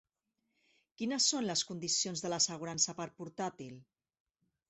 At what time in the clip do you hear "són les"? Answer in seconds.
1.33-1.63